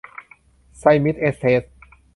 [0.79, 1.63] ไซมิส แอสเสท